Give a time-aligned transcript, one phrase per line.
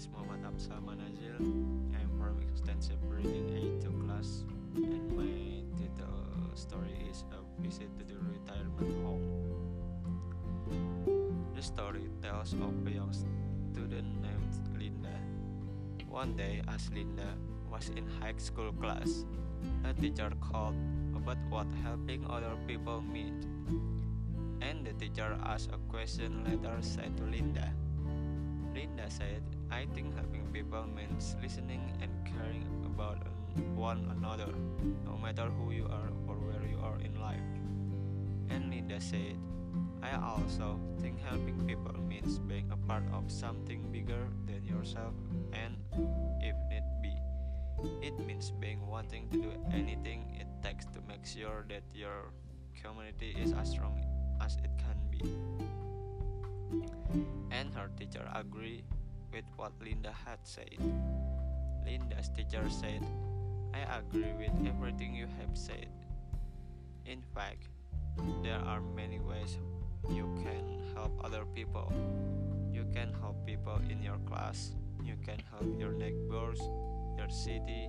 [0.00, 1.36] is Muhammad Absal Manazil.
[1.92, 8.04] I am from Extensive Reading A2 class, and my title story is A Visit to
[8.08, 9.28] the Retirement Home.
[11.54, 15.12] The story tells of a young student named Linda.
[16.08, 17.36] One day, as Linda
[17.70, 19.26] was in high school class,
[19.84, 20.80] a teacher called
[21.14, 23.44] about what helping other people meant.
[24.62, 27.68] And the teacher asked a question later said to Linda.
[28.72, 33.18] Linda said, I think helping people means listening and caring about
[33.74, 34.52] one another,
[35.04, 37.40] no matter who you are or where you are in life.
[38.50, 39.38] And Linda said,
[40.02, 45.14] I also think helping people means being a part of something bigger than yourself
[45.52, 45.76] and,
[46.40, 47.14] if need be,
[48.02, 52.32] it means being wanting to do anything it takes to make sure that your
[52.82, 54.02] community is as strong
[54.40, 55.20] as it can be.
[57.50, 58.84] And her teacher agreed
[59.32, 60.76] with what Linda had said.
[61.84, 63.02] Linda's teacher said,
[63.72, 65.88] I agree with everything you have said.
[67.06, 67.68] In fact,
[68.42, 69.58] there are many ways
[70.08, 71.92] you can help other people.
[72.72, 74.72] You can help people in your class,
[75.04, 76.60] you can help your neighbors,
[77.18, 77.88] your city,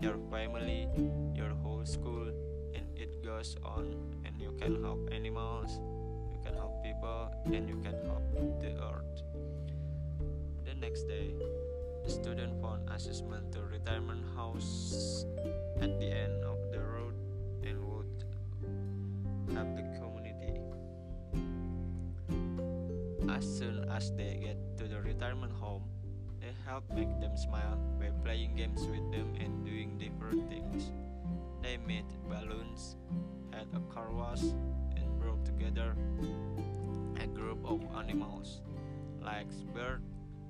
[0.00, 0.88] your family,
[1.34, 2.28] your whole school,
[2.74, 3.94] and it goes on.
[4.24, 5.80] And you can help animals,
[6.32, 8.24] you can help people, and you can help
[8.60, 9.29] the earth.
[10.80, 11.34] Next day,
[12.04, 15.26] the student found assessment to retirement house
[15.76, 17.14] at the end of the road
[17.62, 18.24] and would
[19.52, 20.56] help the community.
[23.28, 25.84] As soon as they get to the retirement home,
[26.40, 30.90] they help make them smile by playing games with them and doing different things.
[31.62, 32.96] They made balloons,
[33.52, 34.40] had a car wash,
[34.96, 35.94] and brought together
[37.20, 38.62] a group of animals
[39.22, 40.00] like bird,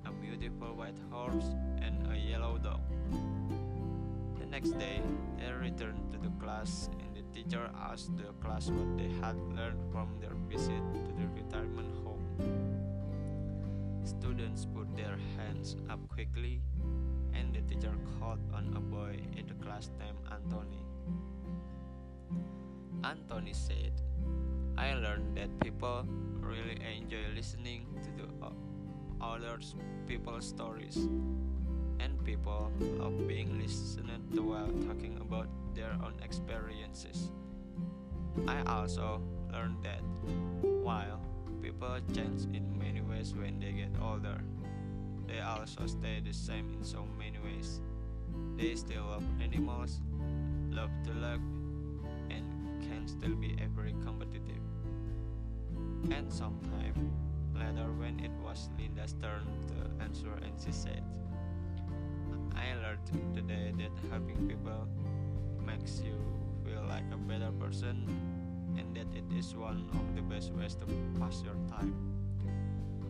[0.05, 2.81] a beautiful white horse, and a yellow dog.
[4.39, 5.01] The next day,
[5.37, 9.81] they returned to the class, and the teacher asked the class what they had learned
[9.91, 12.25] from their visit to the retirement home.
[14.03, 16.61] Students put their hands up quickly,
[17.33, 20.83] and the teacher called on a boy in the class named Anthony.
[23.03, 23.93] Anthony said,
[24.77, 26.05] I learned that people
[26.39, 28.27] really enjoy listening to the
[29.21, 29.59] other
[30.07, 30.97] people's stories,
[31.99, 37.31] and people love being listened to while talking about their own experiences.
[38.47, 39.21] I also
[39.51, 40.01] learned that
[40.61, 41.19] while
[41.61, 44.41] people change in many ways when they get older,
[45.27, 47.81] they also stay the same in so many ways.
[48.57, 50.01] They still love animals,
[50.71, 51.39] love to laugh,
[52.29, 52.45] and
[52.81, 54.63] can still be very competitive.
[56.11, 57.11] And sometime
[57.77, 61.03] when it was Linda's turn to answer, and she said,
[62.55, 64.87] I learned today that helping people
[65.65, 66.15] makes you
[66.65, 68.07] feel like a better person
[68.77, 70.85] and that it is one of the best ways to
[71.19, 71.95] pass your time.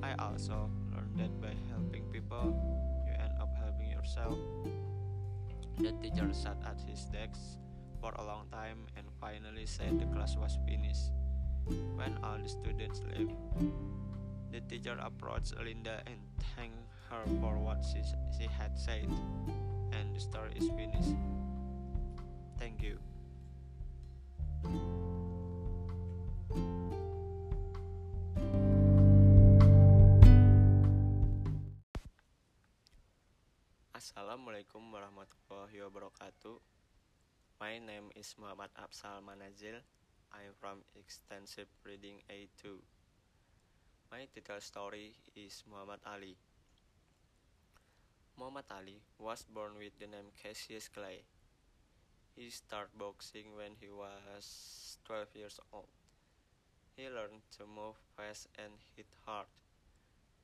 [0.04, 2.54] I also learned that by helping people,
[3.06, 4.38] you end up helping yourself.
[5.78, 7.40] The teacher sat at his desk
[8.00, 11.12] for a long time and finally said the class was finished.
[11.96, 13.32] When all the students left,
[14.52, 16.20] the teacher approached Linda and
[16.56, 16.76] thanked
[17.10, 18.04] her for what she,
[18.38, 19.08] she had said.
[19.96, 21.16] And the story is finished.
[22.60, 23.00] Thank you.
[33.96, 36.60] Assalamualaikum warahmatullahi wabarakatuh.
[37.62, 39.80] My name is Muhammad Absal Manazil.
[40.36, 42.82] I am from Extensive Reading A2.
[44.12, 46.36] My title story is Muhammad Ali.
[48.36, 51.24] Muhammad Ali was born with the name Cassius Clay.
[52.36, 55.88] He started boxing when he was 12 years old.
[56.98, 59.48] He learned to move fast and hit hard.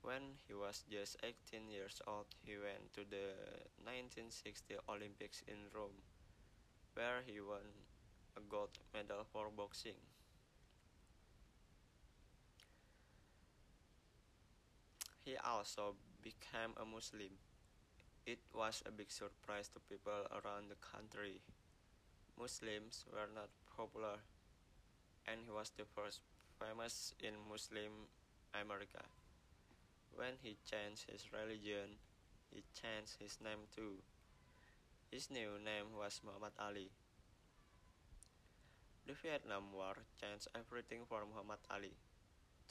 [0.02, 3.36] When he was just 18 years old, he went to the
[3.84, 6.00] 1960 Olympics in Rome,
[6.96, 7.84] where he won
[8.38, 10.00] a gold medal for boxing.
[15.28, 17.36] He also became a Muslim.
[18.26, 21.42] It was a big surprise to people around the country.
[22.40, 24.24] Muslims were not popular,
[25.28, 26.22] and he was the first
[26.56, 28.08] famous in Muslim
[28.56, 29.04] America.
[30.16, 32.00] When he changed his religion,
[32.50, 34.00] he changed his name too.
[35.12, 36.90] His new name was Muhammad Ali.
[39.06, 41.98] The Vietnam War changed everything for Muhammad Ali.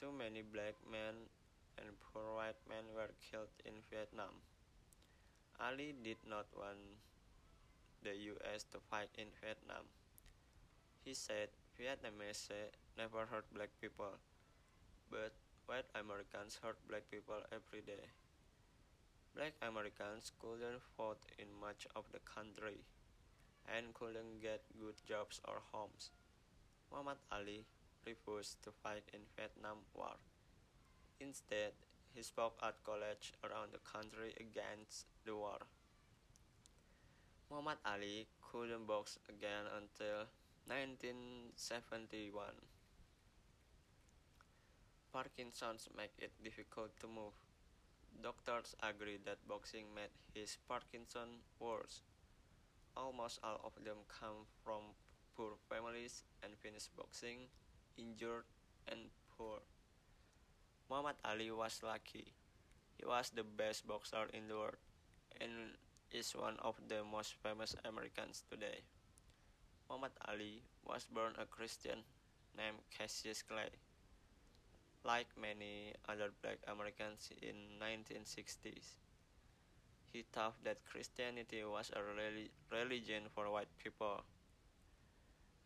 [0.00, 1.29] Too many black men
[1.78, 4.43] and poor white men were killed in Vietnam.
[5.61, 7.00] Ali did not want
[8.02, 9.88] the US to fight in Vietnam.
[11.05, 14.19] He said Vietnamese never hurt black people,
[15.11, 15.32] but
[15.67, 18.11] white Americans hurt black people every day.
[19.34, 22.84] Black Americans couldn't vote in much of the country
[23.69, 26.11] and couldn't get good jobs or homes.
[26.90, 27.64] Muhammad Ali
[28.06, 30.17] refused to fight in Vietnam War.
[31.21, 31.73] Instead,
[32.15, 35.59] he spoke at college around the country against the war.
[37.51, 40.27] Muhammad Ali couldn't box again until
[40.67, 42.53] 1971.
[45.13, 47.33] Parkinson's make it difficult to move.
[48.21, 52.03] Doctors agree that boxing made his Parkinson worse.
[52.97, 54.93] Almost all of them come from
[55.37, 57.49] poor families and finished boxing,
[57.97, 58.45] injured
[58.89, 59.61] and poor.
[60.88, 62.33] Muhammad Ali was lucky.
[62.97, 64.79] He was the best boxer in the world
[65.41, 65.75] and
[66.12, 68.87] is one of the most famous Americans today.
[69.91, 72.06] Muhammad Ali was born a Christian
[72.56, 73.71] named Cassius Clay.
[75.05, 78.99] Like many other black Americans in 1960s,
[80.12, 82.03] he thought that Christianity was a
[82.75, 84.23] religion for white people.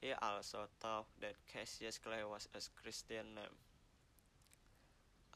[0.00, 3.69] He also thought that Cassius Clay was a Christian name.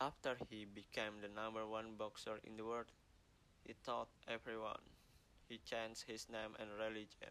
[0.01, 2.91] After he became the number one boxer in the world,
[3.63, 4.83] he taught everyone.
[5.49, 7.31] He changed his name and religion.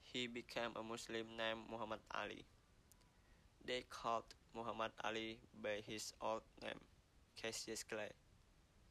[0.00, 2.46] He became a Muslim named Muhammad Ali.
[3.62, 6.80] They called Muhammad Ali by his old name,
[7.36, 8.12] Cassius Clay,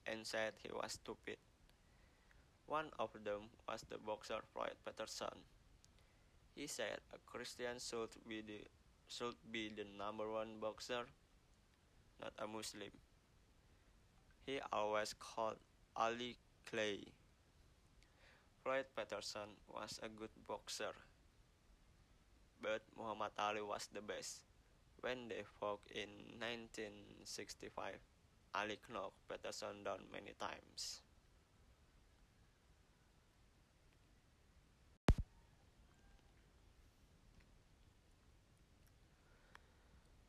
[0.05, 1.37] and said he was stupid.
[2.67, 5.41] One of them was the boxer Floyd Patterson.
[6.55, 8.61] He said a Christian should be the,
[9.07, 11.05] should be the number one boxer
[12.21, 12.91] not a Muslim.
[14.45, 15.57] He always called
[15.95, 17.13] Ali Clay.
[18.63, 20.95] Floyd Patterson was a good boxer,
[22.61, 24.43] but Muhammad Ali was the best.
[25.01, 27.99] When they fought in 1965,
[28.55, 31.01] Ali knocked Patterson down many times.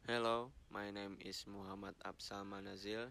[0.07, 3.09] Hello, my name is Muhammad Absal Manazil.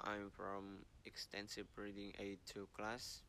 [0.00, 3.20] I'm from Extensive Reading A2 class.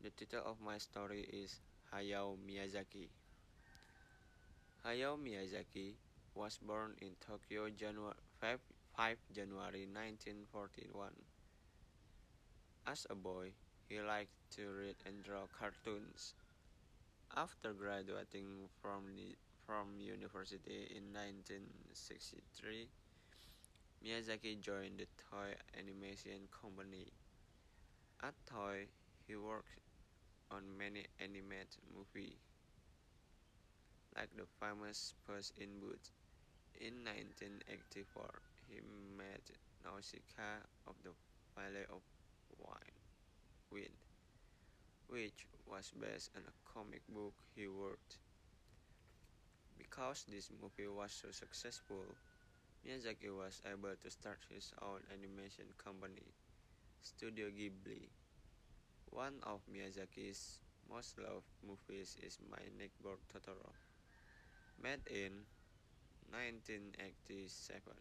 [0.00, 1.60] The title of my story is
[1.92, 3.12] Hayao Miyazaki.
[4.86, 6.00] Hayao Miyazaki
[6.34, 8.60] was born in Tokyo January 5,
[8.96, 11.12] 5 January 1941.
[12.86, 13.52] As a boy,
[13.90, 16.32] he liked to read and draw cartoons.
[17.36, 19.36] After graduating from the
[19.70, 22.90] from university in 1963,
[24.02, 27.06] Miyazaki joined the Toei Animation Company.
[28.20, 28.90] At Toei,
[29.28, 29.78] he worked
[30.50, 32.42] on many animated movies,
[34.16, 36.10] like the famous Puss in Boots.
[36.80, 38.26] In 1984,
[38.66, 38.82] he
[39.14, 39.54] made
[39.86, 41.14] Nausicaa of the
[41.54, 42.02] Valley of
[43.70, 44.02] Wind,
[45.06, 48.18] which was based on a comic book he wrote.
[49.80, 52.04] Because this movie was so successful,
[52.84, 56.34] Miyazaki was able to start his own animation company,
[57.02, 58.10] Studio Ghibli.
[59.10, 63.74] One of Miyazaki's most loved movies is My Neighbor Totoro,
[64.82, 65.46] made in
[66.32, 67.94] 1987.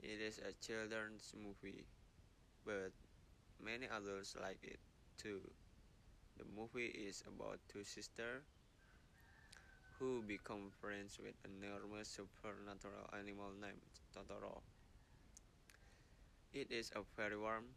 [0.00, 1.86] It is a children's movie,
[2.66, 2.92] but
[3.62, 4.80] many others like it
[5.18, 5.40] too.
[6.38, 8.44] The movie is about two sisters
[10.00, 14.62] who become friends with an enormous supernatural animal named Totoro.
[16.52, 17.74] It is a very warm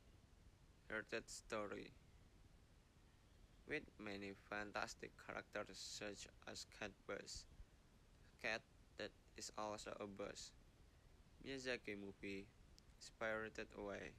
[0.89, 1.91] hearted story
[3.67, 7.45] with many fantastic characters such as Cat Buzz,
[8.33, 8.61] a cat
[8.97, 10.51] that is also a buzz.
[11.45, 12.47] Miyazaki movie
[12.99, 14.13] Spirited Away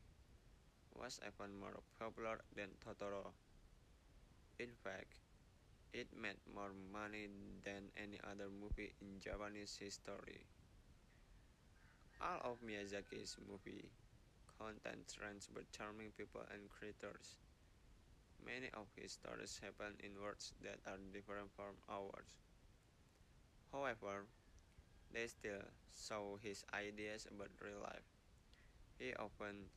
[0.95, 3.35] was even more popular than Totoro.
[4.59, 5.24] In fact,
[5.95, 7.27] it made more money
[7.65, 10.45] than any other movie in Japanese history.
[12.21, 13.93] All of Miyazaki's movie
[14.59, 17.37] contain strange but charming people and creatures.
[18.47, 22.39] Many of his stories happen in worlds that are different from ours.
[23.73, 24.27] However,
[25.11, 25.63] they still
[25.95, 28.05] show his ideas about real life.
[28.99, 29.71] He often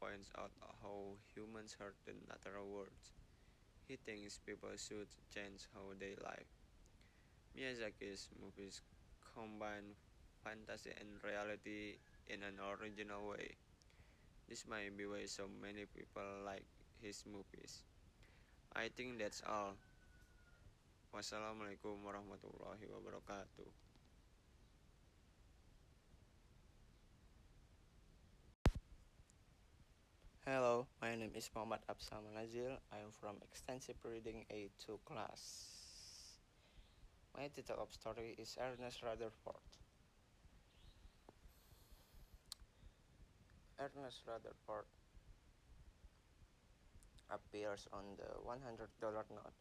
[0.00, 0.52] points out
[0.82, 2.90] how humans hurt the natural world
[3.90, 6.46] he thinks people should change how they live.
[7.58, 8.82] Miyazaki's movies
[9.34, 9.98] combine
[10.46, 11.98] fantasy and reality
[12.30, 13.50] in an original way.
[14.48, 16.62] This might be why so many people like
[17.02, 17.82] his movies.
[18.78, 19.74] I think that's all.
[21.10, 23.89] Wassalamualaikum warahmatullahi wabarakatuh.
[30.50, 32.74] Hello, my name is Muhammad Absam Nazil.
[32.90, 35.70] I am from Extensive Reading A2 class.
[37.38, 39.62] My title of story is Ernest Rutherford.
[43.78, 44.90] Ernest Rutherford
[47.30, 49.54] appears on the $100 note,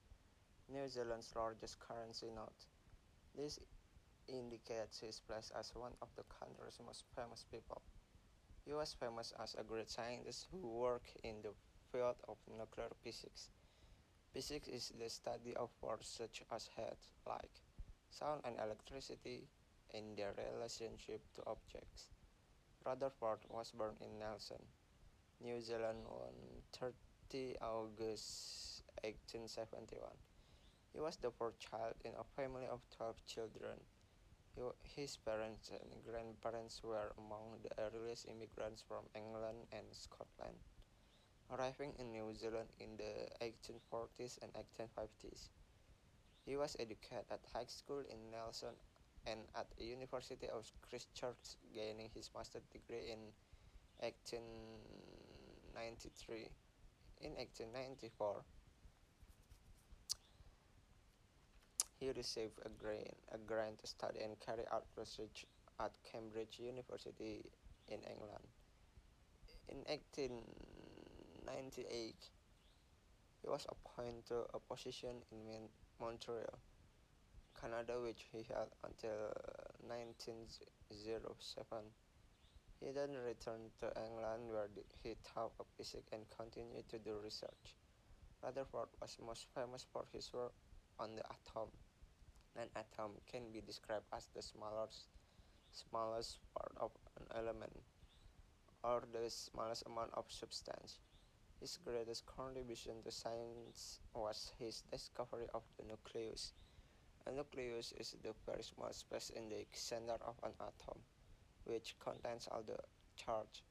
[0.74, 2.66] New Zealand's largest currency note.
[3.38, 3.60] This
[4.28, 7.84] indicates his place as one of the country's most famous people.
[8.70, 11.54] He was famous as a great scientist who worked in the
[11.92, 13.50] field of nuclear physics.
[14.32, 17.62] Physics is the study of forces such as heat, light,
[18.12, 19.48] sound, and electricity
[19.92, 22.10] and their relationship to objects.
[22.86, 24.62] Rutherford was born in Nelson,
[25.42, 26.36] New Zealand on
[27.32, 30.12] 30 August 1871.
[30.94, 33.82] He was the fourth child in a family of 12 children.
[34.84, 40.60] His parents and grandparents were among the earliest immigrants from England and Scotland,
[41.50, 45.48] arriving in New Zealand in the 1840s and 1850s.
[46.46, 48.76] He was educated at high school in Nelson
[49.26, 53.32] and at the University of Christchurch, gaining his master's degree in
[54.00, 56.50] 1893.
[57.22, 58.44] In 1894,
[62.00, 65.46] He received a grant, a grant to study and carry out research
[65.82, 67.52] at Cambridge University
[67.90, 68.48] in England.
[69.68, 72.32] In 1898,
[73.42, 76.60] he was appointed to a position in Montreal,
[77.60, 79.34] Canada, which he held until
[79.86, 81.94] 1907.
[82.80, 84.70] He then returned to England where
[85.04, 87.76] he taught physics and continued to do research.
[88.42, 90.54] Rutherford was most famous for his work
[90.98, 91.70] on the atom.
[92.56, 95.08] An atom can be described as the smallest,
[95.72, 97.84] smallest part of an element
[98.84, 101.00] or the smallest amount of substance.
[101.60, 106.54] His greatest contribution to science was his discovery of the nucleus.
[107.26, 111.04] A nucleus is the very small space in the center of an atom,
[111.66, 112.78] which contains all the
[113.16, 113.64] charge,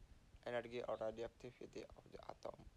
[0.46, 2.67] energy, or radioactivity of the atom.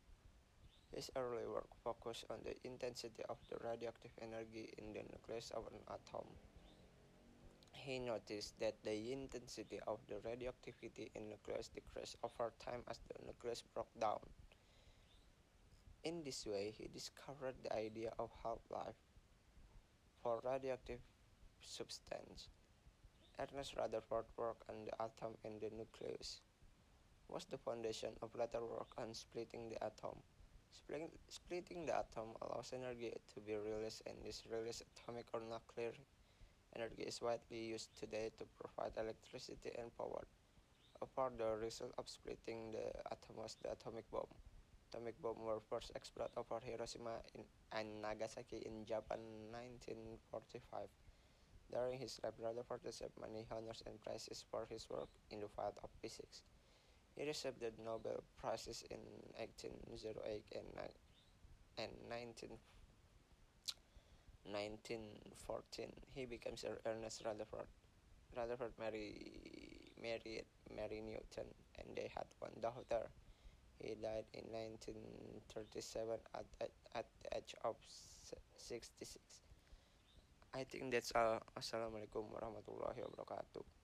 [0.93, 5.63] His early work focused on the intensity of the radioactive energy in the nucleus of
[5.67, 6.27] an atom.
[7.71, 12.99] He noticed that the intensity of the radioactivity in the nucleus decreased over time as
[13.07, 14.19] the nucleus broke down.
[16.03, 18.99] In this way, he discovered the idea of half-life
[20.21, 20.99] for radioactive
[21.61, 22.49] substance.
[23.39, 26.41] Ernest Rutherford work on the atom and the nucleus
[27.29, 30.17] was the foundation of later work on splitting the atom.
[31.29, 35.93] Splitting the atom allows energy to be released and this released atomic or nuclear
[36.75, 40.27] energy is widely used today to provide electricity and power.
[41.01, 44.27] A the result of splitting the atom was the atomic bomb.
[44.91, 47.23] Atomic bomb were first exploded over Hiroshima
[47.71, 49.19] and Nagasaki in Japan
[49.51, 50.87] 1945.
[51.71, 55.79] During his life, Rutherford received many honors and prizes for his work in the field
[55.83, 56.43] of physics.
[57.15, 58.99] He received the Nobel Prizes in
[59.37, 60.65] 1808 and,
[61.77, 62.49] and 19,
[64.45, 65.91] 1914.
[66.15, 67.67] He became Sir Ernest Rutherford.
[68.35, 73.09] Rutherford married, married Mary Newton and they had one daughter.
[73.79, 77.75] He died in 1937 at, at, at the age of
[78.57, 79.17] 66.
[80.53, 81.39] I think that's all.
[81.57, 83.80] Assalamualaikum warahmatullahi wabarakatuh.